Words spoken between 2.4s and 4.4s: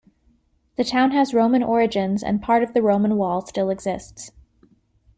part of the Roman wall still exists.